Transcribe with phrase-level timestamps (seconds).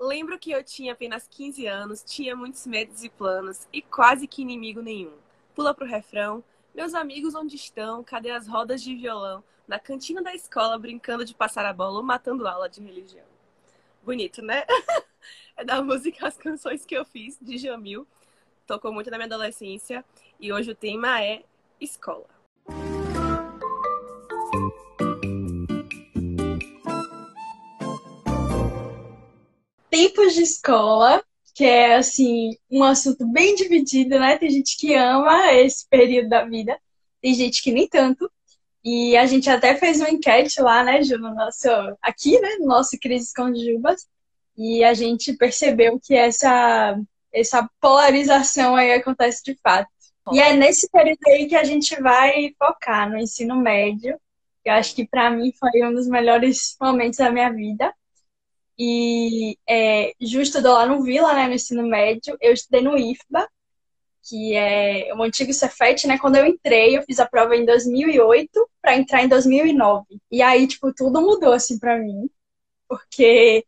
[0.00, 4.40] Lembro que eu tinha apenas 15 anos, tinha muitos medos e planos e quase que
[4.40, 5.12] inimigo nenhum.
[5.54, 6.42] Pula pro refrão.
[6.74, 8.02] Meus amigos onde estão?
[8.02, 9.44] Cadê as rodas de violão?
[9.68, 13.26] Na cantina da escola, brincando de passar a bola ou matando aula de religião.
[14.02, 14.64] Bonito, né?
[15.54, 18.06] é da música As Canções que eu fiz, de Jamil.
[18.66, 20.02] Tocou muito na minha adolescência.
[20.40, 21.44] E hoje o tema é
[21.78, 22.39] escola.
[29.90, 31.22] Tempos de escola,
[31.54, 34.38] que é assim, um assunto bem dividido, né?
[34.38, 36.78] Tem gente que ama esse período da vida,
[37.20, 38.30] tem gente que nem tanto.
[38.82, 41.68] E a gente até fez uma enquete lá, né, Ju, no nosso,
[42.00, 44.06] aqui, né, no nosso Crises com Jubas.
[44.56, 46.98] E a gente percebeu que essa,
[47.32, 49.88] essa polarização aí acontece de fato.
[50.32, 54.18] E é nesse período aí que a gente vai focar no ensino médio.
[54.64, 57.92] Eu acho que para mim foi um dos melhores momentos da minha vida.
[58.82, 62.34] E é, Ju estudou lá no Vila, né, no ensino médio.
[62.40, 63.46] Eu estudei no IFBA,
[64.22, 66.18] que é o antigo Cefet, né?
[66.18, 70.06] Quando eu entrei, eu fiz a prova em 2008 para entrar em 2009.
[70.30, 72.30] E aí, tipo, tudo mudou assim para mim,
[72.88, 73.66] porque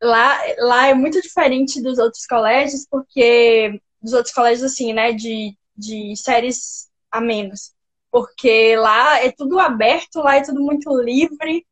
[0.00, 5.56] lá, lá é muito diferente dos outros colégios, porque dos outros colégios assim, né, de,
[5.76, 7.72] de séries a menos.
[8.08, 11.66] Porque lá é tudo aberto, lá é tudo muito livre.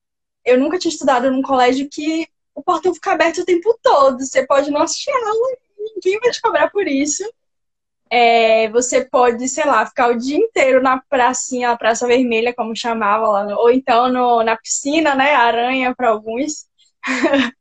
[0.45, 4.25] Eu nunca tinha estudado num colégio que o portão fica aberto o tempo todo.
[4.25, 7.25] Você pode não assistir aula, ninguém vai te cobrar por isso.
[8.11, 12.77] É, você pode, sei lá, ficar o dia inteiro na pracinha, na Praça Vermelha, como
[12.77, 15.35] chamava lá, ou então no, na piscina, né?
[15.35, 16.67] Aranha para alguns.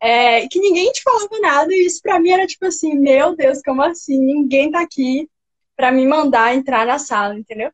[0.00, 3.60] é, que ninguém te falava nada, e isso pra mim era tipo assim, meu Deus,
[3.62, 4.18] como assim?
[4.18, 5.28] Ninguém tá aqui
[5.76, 7.70] para me mandar entrar na sala, entendeu?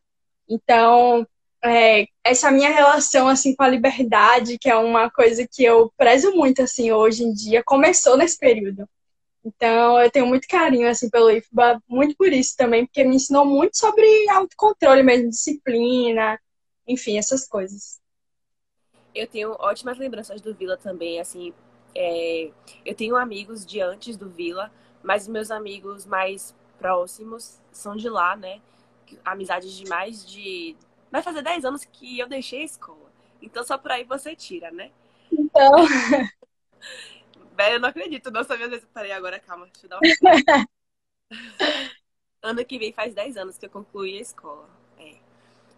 [0.48, 1.27] Então,
[1.64, 6.33] é, essa minha relação assim com a liberdade, que é uma coisa que eu prezo
[6.33, 8.89] muito assim hoje em dia, começou nesse período.
[9.44, 13.44] Então, eu tenho muito carinho, assim, pelo IFBA, muito por isso também, porque me ensinou
[13.44, 16.38] muito sobre autocontrole mesmo, disciplina,
[16.87, 18.00] enfim, essas coisas.
[19.15, 21.54] Eu tenho ótimas lembranças do Vila também, assim,
[21.94, 22.50] é...
[22.84, 24.71] eu tenho amigos de antes do Vila,
[25.03, 28.60] mas meus amigos mais próximos são de lá, né?
[29.25, 30.77] Amizades de mais de...
[31.10, 33.10] Vai fazer 10 anos que eu deixei a escola.
[33.43, 34.91] Então, só por aí você tira, né?
[35.32, 35.72] Então...
[37.56, 38.31] Velho, eu não acredito.
[38.31, 38.87] Nossa, minha vezes.
[38.94, 39.66] Peraí, agora calma.
[39.66, 40.69] Deixa eu dar uma.
[42.43, 44.69] ano que vem faz 10 anos que eu concluí a escola.
[44.98, 45.16] É.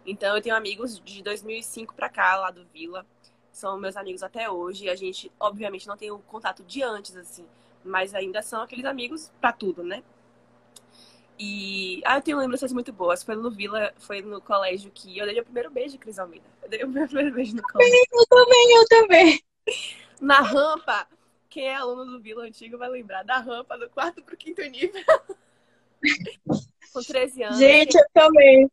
[0.05, 3.05] Então, eu tenho amigos de 2005 pra cá, lá do Vila.
[3.51, 4.89] São meus amigos até hoje.
[4.89, 7.45] A gente, obviamente, não tem o contato de antes, assim.
[7.83, 10.03] Mas ainda são aqueles amigos pra tudo, né?
[11.39, 13.23] E ah, eu tenho lembranças muito boas.
[13.23, 16.45] Foi no Vila, foi no colégio que eu dei o primeiro beijo, Cris Almeida.
[16.61, 17.95] Eu dei o meu primeiro beijo no colégio.
[18.11, 19.43] Eu também, eu também.
[20.21, 21.07] Na rampa,
[21.49, 25.03] quem é aluno do Vila Antigo vai lembrar da rampa do quarto pro quinto nível.
[26.93, 27.57] Com 13 anos.
[27.57, 28.69] Gente, eu também.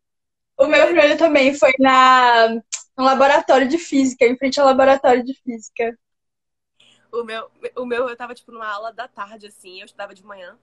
[0.57, 2.49] O meu primeiro também foi na,
[2.97, 5.99] no laboratório de física, em frente ao laboratório de física.
[7.11, 10.23] O meu, o meu, eu tava, tipo, numa aula da tarde, assim, eu estudava de
[10.23, 10.57] manhã.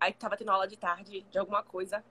[0.00, 2.02] Aí tava tendo aula de tarde de alguma coisa.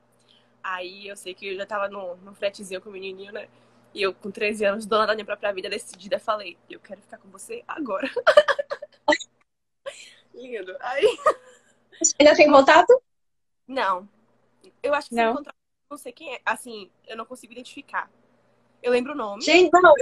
[0.63, 3.49] Aí eu sei que eu já tava no, no fretezinho com o menininho, né?
[3.93, 7.17] E eu, com 13 anos, dona da minha própria vida, decidida, falei, eu quero ficar
[7.17, 8.07] com você agora.
[10.33, 10.77] Lindo.
[10.79, 11.17] Aí.
[11.99, 13.01] Você ainda tem contato?
[13.67, 14.07] Não.
[14.83, 15.31] Eu acho que não.
[15.31, 15.55] encontrar,
[15.89, 16.41] não sei quem é.
[16.45, 18.11] Assim, eu não consigo identificar.
[18.81, 19.41] Eu lembro o nome.
[19.41, 19.93] Gente, não,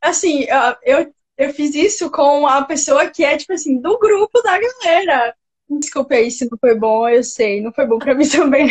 [0.00, 0.46] assim,
[0.82, 5.36] eu, eu fiz isso com a pessoa que é, tipo assim, do grupo da galera.
[5.68, 7.60] Desculpa aí se não foi bom, eu sei.
[7.60, 8.68] Não foi bom pra mim também.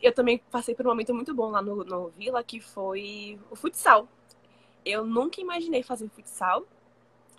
[0.00, 3.56] Eu também passei por um momento muito bom lá no, no Vila, que foi o
[3.56, 4.08] futsal.
[4.84, 6.64] Eu nunca imaginei fazer futsal.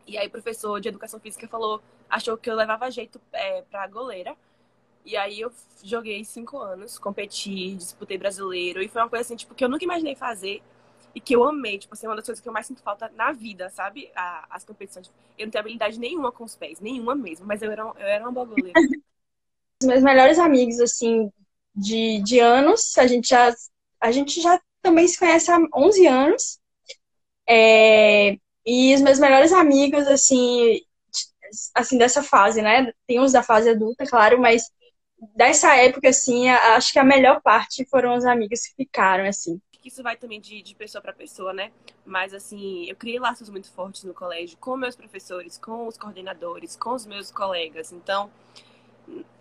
[0.07, 3.87] E aí o professor de educação física falou, achou que eu levava jeito é, pra
[3.87, 4.35] goleira.
[5.05, 5.51] E aí eu
[5.83, 8.81] joguei cinco anos, competi, disputei brasileiro.
[8.81, 10.61] E foi uma coisa assim, tipo, que eu nunca imaginei fazer.
[11.13, 13.31] E que eu amei, tipo assim, uma das coisas que eu mais sinto falta na
[13.31, 14.11] vida, sabe?
[14.15, 15.11] A, as competições.
[15.37, 18.23] Eu não tenho habilidade nenhuma com os pés, nenhuma mesmo, mas eu era, eu era
[18.23, 18.79] uma boa goleira.
[19.81, 21.31] Os meus melhores amigos, assim,
[21.73, 23.53] de, de anos, a gente já,
[23.99, 26.59] a gente já também se conhece há 11 anos.
[27.47, 30.79] É, e os meus melhores amigos, assim,
[31.73, 32.91] assim, dessa fase, né?
[33.07, 34.63] Tem uns da fase adulta, claro, mas
[35.35, 39.59] dessa época, assim, acho que a melhor parte foram os amigos que ficaram, assim.
[39.83, 41.71] Isso vai também de, de pessoa para pessoa, né?
[42.05, 46.75] Mas, assim, eu criei laços muito fortes no colégio com meus professores, com os coordenadores,
[46.75, 47.91] com os meus colegas.
[47.93, 48.29] Então,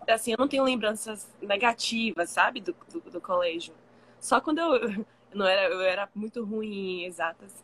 [0.07, 3.73] assim, eu não tenho lembranças negativas, sabe, do, do, do colégio.
[4.19, 7.63] Só quando eu, não era, eu era muito ruim em exatas.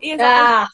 [0.00, 0.68] Em exatas, ah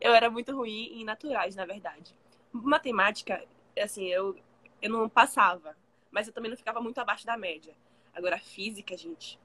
[0.00, 2.14] eu era muito ruim em naturais, na verdade.
[2.52, 3.42] matemática,
[3.78, 4.36] assim, eu,
[4.82, 5.76] eu não passava,
[6.10, 7.74] mas eu também não ficava muito abaixo da média.
[8.14, 9.38] Agora, física, gente.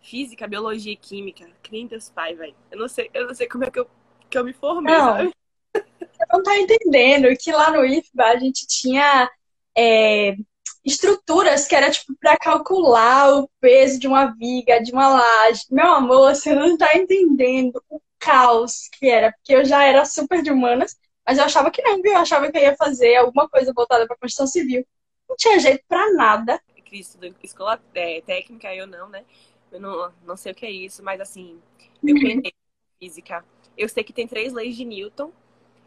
[0.00, 1.46] Física, biologia e química.
[1.62, 2.54] Que Deus pai, velho.
[2.70, 3.88] Eu não sei, eu não sei como é que eu,
[4.28, 5.34] que eu me formei, não, sabe?
[5.74, 9.30] Você não tá entendendo que lá no IFBA a gente tinha
[9.76, 10.36] é,
[10.84, 15.62] estruturas que era tipo para calcular o peso de uma viga, de uma laje.
[15.70, 20.42] Meu amor, você não tá entendendo o caos que era, porque eu já era super
[20.42, 20.96] de humanas,
[21.26, 22.12] mas eu achava que não, viu?
[22.12, 24.86] Eu achava que eu ia fazer alguma coisa voltada para construção civil.
[25.28, 26.60] Não tinha jeito para nada.
[26.84, 29.24] Cristo, escola é, técnica, eu não, né?
[29.70, 31.60] Eu não, não sei o que é isso, mas assim,
[32.02, 32.52] eu pensei
[32.98, 33.44] física.
[33.76, 35.32] Eu sei que tem três leis de Newton.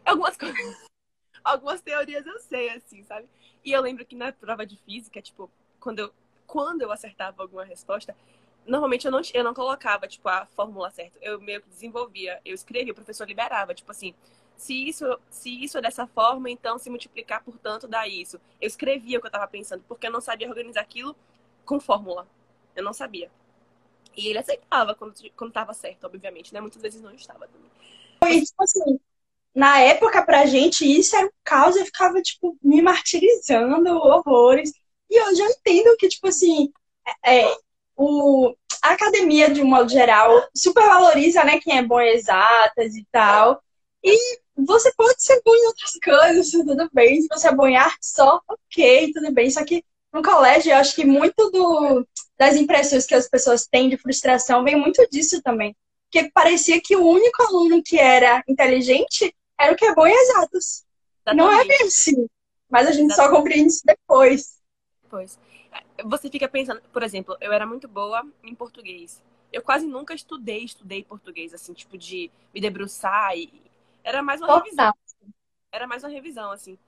[0.04, 0.56] Algumas coisas,
[1.44, 3.28] algumas teorias eu sei, assim, sabe?
[3.64, 5.50] E eu lembro que na prova de física, tipo,
[5.80, 6.12] quando eu,
[6.46, 8.16] quando eu acertava alguma resposta,
[8.66, 11.18] normalmente eu não, eu não colocava, tipo, a fórmula certa.
[11.20, 12.40] Eu meio que desenvolvia.
[12.44, 14.14] Eu escrevia, o professor liberava, tipo assim,
[14.56, 18.40] se isso, se isso é dessa forma, então se multiplicar por tanto dá isso.
[18.60, 21.16] Eu escrevia o que eu estava pensando, porque eu não sabia organizar aquilo
[21.64, 22.26] com fórmula.
[22.74, 23.30] Eu não sabia.
[24.16, 26.60] E ele aceitava quando, quando tava certo, obviamente, né?
[26.60, 28.44] Muitas vezes não estava também.
[28.44, 28.98] Tipo assim,
[29.54, 34.72] na época, pra gente, isso era um caos, eu ficava, tipo, me martirizando, horrores.
[35.10, 36.72] E hoje eu entendo que, tipo assim,
[37.24, 37.44] é,
[37.96, 43.06] o, a academia, de um modo geral, supervaloriza, né, quem é bom em exatas e
[43.12, 43.62] tal.
[44.02, 47.20] E você pode ser bom em outras coisas, tudo bem.
[47.22, 49.50] Se você é bom em arte só, ok, tudo bem.
[49.50, 49.84] Só que
[50.14, 52.06] no colégio, eu acho que muito do,
[52.38, 55.76] das impressões que as pessoas têm de frustração vem muito disso também.
[56.04, 60.12] Porque parecia que o único aluno que era inteligente era o que é bom em
[60.12, 60.84] exatos.
[61.26, 61.36] Exatamente.
[61.36, 62.28] Não é bem assim.
[62.70, 63.32] Mas a gente Exatamente.
[63.32, 64.60] só compreende isso depois.
[65.02, 65.38] Depois.
[66.04, 69.20] Você fica pensando, por exemplo, eu era muito boa em português.
[69.52, 73.52] Eu quase nunca estudei, estudei português, assim, tipo, de me debruçar e.
[74.04, 74.94] Era mais uma revisão.
[75.72, 76.78] Era mais uma revisão, assim.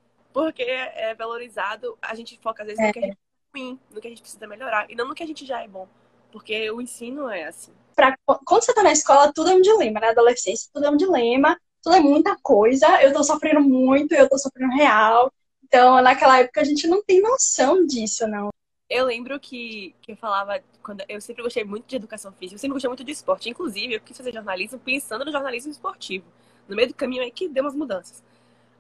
[0.45, 2.87] Porque é valorizado, a gente foca às vezes é.
[2.89, 5.15] no que a gente é ruim, no que a gente precisa melhorar, e não no
[5.15, 5.89] que a gente já é bom.
[6.31, 7.73] Porque o ensino é assim.
[7.95, 10.97] Pra, quando você tá na escola, tudo é um dilema, na adolescência, tudo é um
[10.97, 11.57] dilema
[11.87, 15.33] tudo é muita coisa, eu tô sofrendo muito, eu tô sofrendo real.
[15.63, 18.49] Então, naquela época, a gente não tem noção disso, não.
[18.91, 22.59] Eu lembro que, que eu falava, quando eu sempre gostei muito de educação física, eu
[22.59, 23.49] sempre gostei muito de esporte.
[23.49, 26.25] Inclusive, eu quis fazer jornalismo pensando no jornalismo esportivo.
[26.69, 28.21] No meio do caminho aí que deu umas mudanças.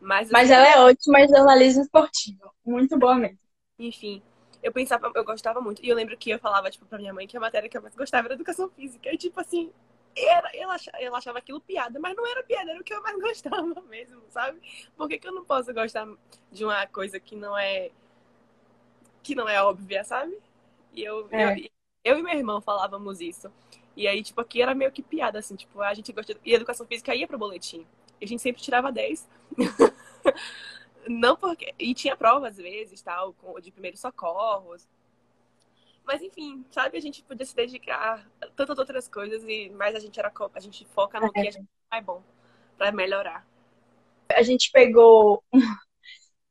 [0.01, 2.53] Mas, Mas ela é ótima em jornalismo esportivo.
[2.65, 3.39] Muito boa mesmo.
[3.79, 4.23] Enfim,
[4.63, 5.85] eu pensava, eu gostava muito.
[5.85, 7.83] E eu lembro que eu falava, tipo, pra minha mãe que a matéria que eu
[7.83, 9.13] mais gostava era educação física.
[9.13, 9.73] E, tipo assim,
[10.17, 13.03] era, eu, achava, eu achava aquilo piada, mas não era piada, era o que eu
[13.03, 14.61] mais gostava mesmo, sabe?
[14.97, 16.09] Por que, que eu não posso gostar
[16.51, 17.91] de uma coisa que não é
[19.23, 20.39] que não é óbvia, sabe?
[20.95, 21.59] E eu, é.
[21.59, 21.71] eu,
[22.05, 23.53] eu, e meu irmão falávamos isso.
[23.97, 26.37] E aí, tipo, aqui era meio que piada, assim, tipo, a gente gosta.
[26.45, 27.85] E educação física ia pro boletim.
[28.21, 29.29] E a gente sempre tirava 10.
[31.09, 31.75] não porque.
[31.79, 34.87] E tinha prova às vezes, tal, de primeiros socorros.
[36.05, 39.99] Mas enfim, sabe, a gente podia se dedicar a tantas outras coisas, e mais a
[39.99, 41.31] gente era a gente foca no é.
[41.31, 42.23] que a gente é bom
[42.79, 43.45] para melhorar.
[44.33, 45.43] A gente pegou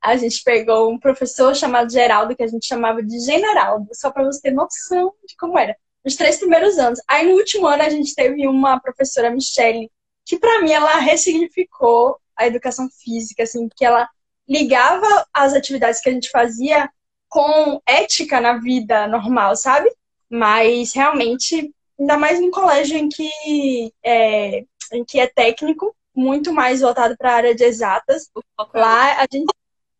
[0.05, 4.23] a gente pegou um professor chamado Geraldo, que a gente chamava de Generaldo, só para
[4.23, 5.75] você ter noção de como era.
[6.03, 6.99] Nos três primeiros anos.
[7.07, 9.89] Aí no último ano a gente teve uma professora, Michele,
[10.25, 14.09] que para mim ela ressignificou a educação física, assim, que ela
[14.47, 16.89] ligava as atividades que a gente fazia
[17.29, 19.89] com ética na vida normal, sabe?
[20.29, 26.81] Mas realmente, ainda mais num colégio em que é, em que é técnico, muito mais
[26.81, 28.31] voltado para a área de exatas,
[28.73, 29.53] lá a gente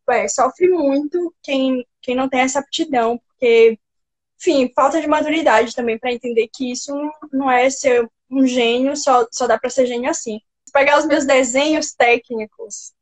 [0.10, 3.78] é, sofre muito quem, quem não tem essa aptidão, porque,
[4.40, 6.94] enfim, falta de maturidade também para entender que isso
[7.34, 10.40] não é ser um gênio, só, só dá para ser gênio assim.
[10.74, 12.94] Pegar os meus desenhos técnicos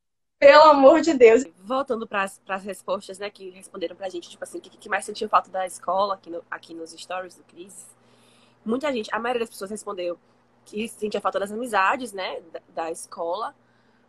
[0.43, 1.43] pelo amor de Deus.
[1.63, 5.05] Voltando para as respostas, né, que responderam pra gente, tipo assim, o que, que mais
[5.05, 7.85] sentiu falta da escola aqui, no, aqui nos stories do Cris.
[8.65, 10.19] Muita gente, a maioria das pessoas respondeu
[10.65, 13.55] que sentia falta das amizades, né, da, da escola.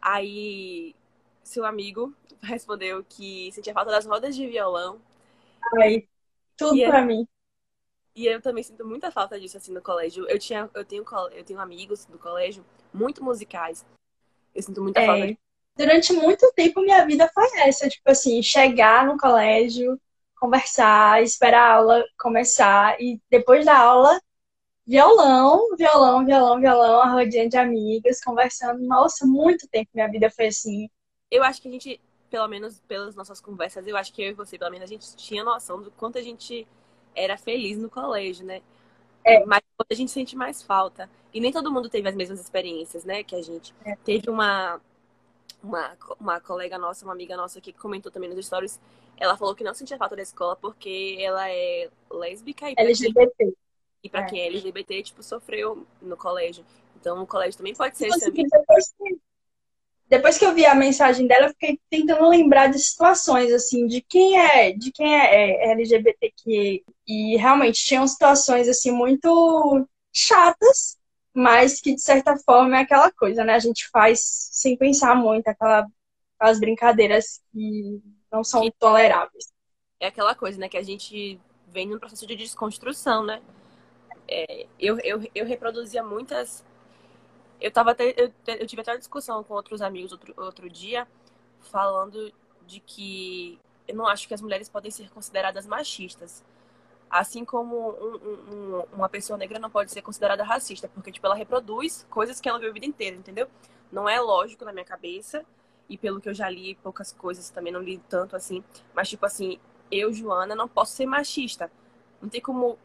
[0.00, 0.94] Aí,
[1.42, 5.00] seu amigo respondeu que sentia falta das rodas de violão.
[5.80, 6.06] Ai,
[6.56, 7.26] tudo para mim.
[8.14, 10.28] E eu também sinto muita falta disso, assim, no colégio.
[10.28, 13.85] Eu, tinha, eu, tenho, eu tenho amigos do colégio muito musicais.
[14.54, 15.06] Eu sinto muita é.
[15.06, 15.44] falta
[15.76, 20.00] durante muito tempo minha vida foi essa, tipo assim, chegar no colégio,
[20.37, 24.21] conversar, esperar a aula começar e depois da aula
[24.87, 28.80] violão, violão, violão, violão, a rodinha de amigas, conversando.
[28.83, 30.88] Nossa, muito tempo minha vida foi assim.
[31.30, 34.35] Eu acho que a gente, pelo menos pelas nossas conversas, eu acho que eu e
[34.35, 36.68] você, pelo menos, a gente tinha noção do quanto a gente
[37.14, 38.62] era feliz no colégio, né?
[39.25, 39.44] É.
[39.44, 41.09] Mas a gente sente mais falta.
[41.33, 43.75] E nem todo mundo teve as mesmas experiências, né, que a gente.
[43.85, 43.97] É.
[43.97, 44.80] Teve uma
[45.64, 48.78] uma, uma colega nossa, uma amiga nossa que comentou também nos stories,
[49.16, 53.54] ela falou que não sentia falta da escola porque ela é lésbica e LGBT.
[54.02, 54.26] E para é.
[54.26, 56.64] quem é LGBT, tipo, sofreu no colégio.
[57.00, 58.09] Então, o colégio também pode ser
[60.08, 64.00] depois que eu vi a mensagem dela, eu fiquei tentando lembrar de situações, assim, de
[64.02, 66.84] quem é, de quem é, é LGBTQ.
[67.06, 70.99] E realmente tinham situações, assim, muito chatas,
[71.32, 73.54] mas que, de certa forma, é aquela coisa, né?
[73.54, 74.20] A gente faz
[74.52, 75.87] sem pensar muito, aquela,
[76.38, 79.52] aquelas brincadeiras que não são toleráveis.
[79.99, 80.68] É aquela coisa, né?
[80.68, 83.42] Que a gente vem num processo de desconstrução, né?
[84.28, 86.64] É, eu, eu, eu reproduzia muitas.
[87.64, 91.09] Eu, tava até, eu, eu tive até uma discussão com outros amigos outro, outro dia,
[91.62, 92.30] falando
[92.66, 96.44] de que eu não acho que as mulheres podem ser consideradas machistas.
[97.09, 98.16] Assim como um,
[98.52, 102.50] um, uma pessoa negra não pode ser considerada racista, porque tipo, ela reproduz coisas que
[102.50, 103.49] ela viu a vida inteira, entendeu?
[103.90, 105.42] Não é lógico na minha cabeça,
[105.88, 109.25] e pelo que eu já li, poucas coisas também não li tanto assim, mas tipo
[109.25, 109.59] assim,
[109.90, 111.73] eu, Joana, não posso ser machista.
[112.21, 112.78] Não tem como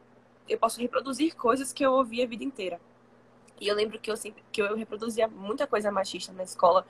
[0.48, 2.80] eu posso reproduzir coisas que eu ouvi a vida inteira.
[3.60, 6.86] E eu lembro que eu sempre que eu reproduzia muita coisa machista na escola,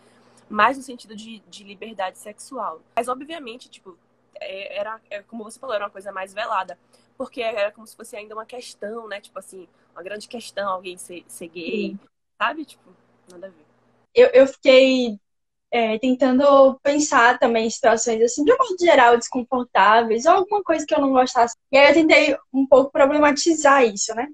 [0.49, 2.81] mais no sentido de, de liberdade sexual.
[2.95, 3.97] Mas obviamente, tipo,
[4.39, 6.77] é, era, é, como você falou, era uma coisa mais velada.
[7.17, 9.19] Porque era como se fosse ainda uma questão, né?
[9.19, 11.99] Tipo assim, uma grande questão alguém ser, ser gay, Sim.
[12.37, 12.65] sabe?
[12.65, 12.89] Tipo,
[13.29, 13.65] nada a ver.
[14.15, 15.19] Eu, eu fiquei
[15.71, 20.85] é, tentando pensar também em situações assim, de um modo geral, desconfortáveis, ou alguma coisa
[20.85, 21.55] que eu não gostasse.
[21.71, 24.27] E aí eu tentei um pouco problematizar isso, né?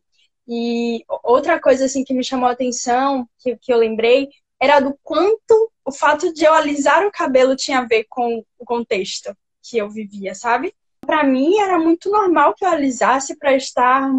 [0.47, 4.97] E outra coisa assim que me chamou a atenção, que, que eu lembrei, era do
[5.03, 9.77] quanto o fato de eu alisar o cabelo tinha a ver com o contexto que
[9.77, 10.73] eu vivia, sabe?
[11.01, 14.09] Para mim era muito normal que eu alisasse para estar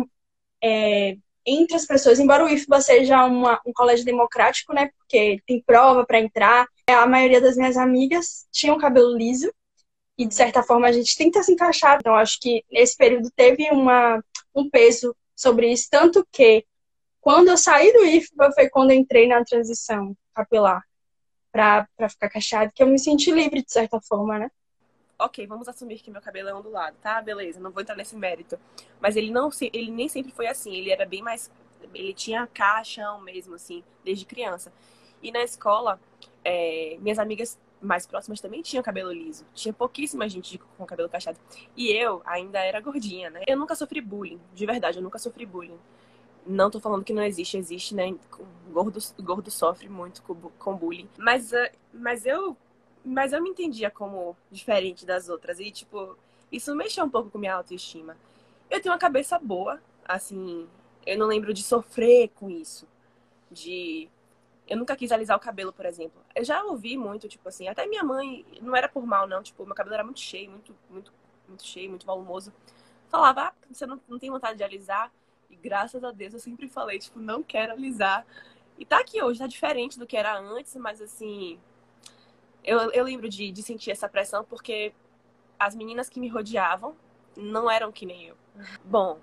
[0.63, 4.91] é, entre as pessoas, embora o IFBA seja uma, um colégio democrático, né?
[4.99, 6.67] Porque tem prova para entrar.
[6.89, 9.53] A maioria das minhas amigas tinham cabelo liso
[10.19, 11.99] e de certa forma a gente tenta se encaixar.
[12.01, 14.23] Então acho que nesse período teve uma,
[14.55, 16.67] um peso sobre isso, tanto que
[17.21, 20.83] quando eu saí do IFBA foi quando entrei na transição capilar
[21.53, 24.51] para ficar cacheado, que eu me senti livre de certa forma, né?
[25.19, 27.21] ok, vamos assumir que meu cabelo é ondulado, tá?
[27.21, 28.59] Beleza, não vou entrar nesse mérito.
[29.01, 31.51] Mas ele não ele nem sempre foi assim, ele era bem mais.
[31.95, 34.73] Ele tinha caixão mesmo, assim, desde criança.
[35.23, 36.01] E na escola,
[36.45, 39.45] é, minhas amigas mais próximas também tinham cabelo liso.
[39.55, 41.39] Tinha pouquíssima gente com cabelo cacheado.
[41.77, 43.43] E eu ainda era gordinha, né?
[43.47, 45.79] Eu nunca sofri bullying, de verdade, eu nunca sofri bullying.
[46.47, 48.15] Não tô falando que não existe, existe, né?
[48.71, 50.23] Gordo, gordo sofre muito
[50.59, 51.09] com, bullying.
[51.19, 52.57] Mas, uh, mas eu
[53.07, 55.61] mas eu me entendia como diferente das outras.
[55.61, 56.19] E, tipo,
[56.51, 58.17] isso mexeu um pouco com minha autoestima.
[58.69, 60.67] Eu tenho uma cabeça boa, assim,
[61.07, 62.87] eu não lembro de sofrer com isso.
[63.51, 64.09] De.
[64.69, 66.21] Eu nunca quis alisar o cabelo, por exemplo.
[66.35, 69.65] Eu já ouvi muito, tipo assim, até minha mãe, não era por mal, não, tipo,
[69.65, 71.13] meu cabelo era muito cheio, muito, muito,
[71.47, 72.53] muito cheio, muito volumoso.
[73.09, 75.13] Falava, ah, você não, não tem vontade de alisar?
[75.49, 78.27] E graças a Deus eu sempre falei, tipo, não quero alisar.
[78.79, 81.59] E tá aqui hoje, tá diferente do que era antes, mas assim,
[82.65, 84.93] eu, eu lembro de, de sentir essa pressão porque
[85.59, 86.97] as meninas que me rodeavam
[87.37, 88.37] não eram que nem eu.
[88.85, 89.21] Bom,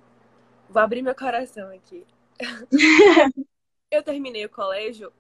[0.70, 2.06] vou abrir meu coração aqui.
[3.92, 5.12] eu terminei o colégio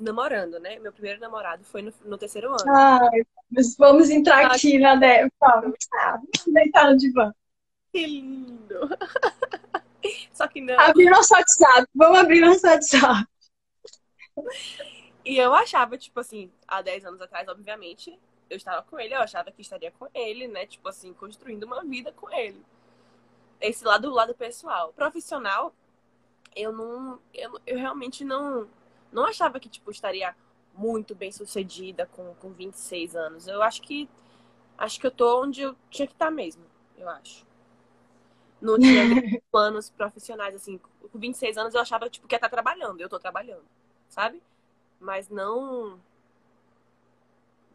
[0.00, 0.78] namorando, né?
[0.78, 2.64] Meu primeiro namorado foi no, no terceiro ano.
[2.68, 3.22] Ai,
[3.78, 5.28] vamos entrar aqui na né?
[5.40, 5.76] Vamos
[6.46, 7.32] deitar no divã.
[7.92, 8.88] Que lindo!
[10.32, 10.78] Só que não.
[10.80, 11.86] Abrir nosso WhatsApp.
[11.94, 13.26] Vamos abrir nosso WhatsApp.
[15.24, 19.20] E eu achava, tipo assim, há 10 anos atrás, obviamente, eu estava com ele, eu
[19.20, 20.66] achava que estaria com ele, né?
[20.66, 22.60] Tipo assim, construindo uma vida com ele.
[23.60, 24.92] Esse lado, do lado pessoal.
[24.94, 25.74] Profissional,
[26.56, 27.20] eu não.
[27.32, 28.68] Eu, eu realmente não.
[29.12, 30.34] Não achava que, tipo, estaria
[30.74, 33.46] muito bem sucedida com, com 26 anos.
[33.46, 34.08] Eu acho que.
[34.78, 36.64] Acho que eu tô onde eu tinha que estar tá mesmo,
[36.96, 37.46] eu acho.
[38.60, 39.02] Não tinha
[39.52, 40.78] planos profissionais, assim.
[40.78, 43.00] Com 26 anos eu achava, tipo, que ia estar tá trabalhando.
[43.00, 43.64] Eu tô trabalhando,
[44.08, 44.40] sabe?
[45.00, 45.98] mas não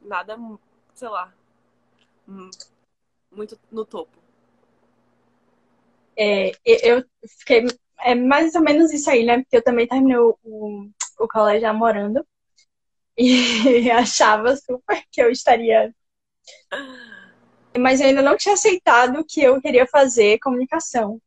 [0.01, 0.37] nada,
[0.93, 1.33] sei lá,
[3.31, 4.15] muito no topo.
[6.15, 7.03] É, eu
[7.39, 7.65] fiquei
[7.99, 9.39] é mais ou menos isso aí, né?
[9.41, 10.89] Porque eu também terminei o, o,
[11.19, 12.25] o colégio namorando
[13.17, 15.93] e achava super que eu estaria.
[17.77, 21.19] Mas eu ainda não tinha aceitado que eu queria fazer comunicação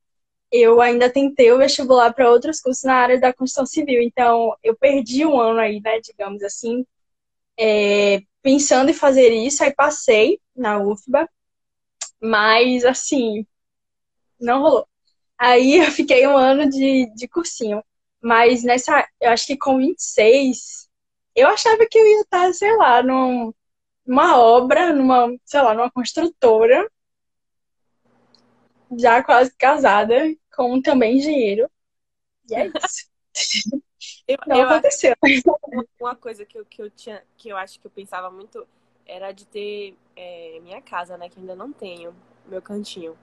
[0.50, 4.00] eu ainda tentei o vestibular para outros cursos na área da construção civil.
[4.02, 6.86] Então, eu perdi um ano aí, né, digamos assim,
[7.58, 9.64] é, pensando em fazer isso.
[9.64, 11.28] Aí passei na UFBA,
[12.20, 13.46] mas, assim,
[14.40, 14.88] não rolou.
[15.38, 17.82] Aí eu fiquei um ano de, de cursinho.
[18.22, 20.88] Mas nessa, eu acho que com 26,
[21.34, 23.52] Eu achava que eu ia estar, sei lá, num,
[24.06, 26.90] numa obra, numa, sei lá, numa construtora,
[28.98, 30.14] já quase casada,
[30.54, 31.70] com também engenheiro.
[32.50, 33.08] E é isso.
[34.26, 35.14] Eu, Não eu aconteceu.
[36.00, 38.66] Uma- coisa que eu, que eu tinha, que eu acho que eu pensava muito
[39.06, 41.28] era de ter é, minha casa, né?
[41.28, 42.14] Que eu ainda não tenho,
[42.46, 43.18] meu cantinho.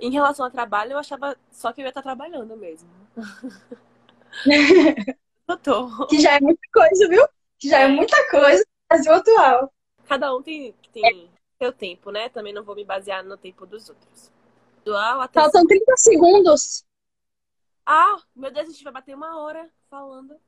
[0.00, 2.88] Em relação ao trabalho, eu achava só que eu ia estar trabalhando mesmo.
[5.62, 6.06] Tô.
[6.06, 7.26] Que já é muita coisa, viu?
[7.58, 9.72] Que já é muita coisa no Brasil atual.
[10.06, 12.28] Cada um tem, tem seu tempo, né?
[12.28, 14.30] Também não vou me basear no tempo dos outros.
[14.84, 15.44] Dual, atenção.
[15.44, 16.84] Faltam 30 segundos.
[17.84, 20.36] Ah, meu Deus, a gente vai bater uma hora falando.